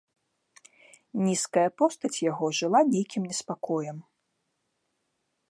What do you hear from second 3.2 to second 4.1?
неспакоем.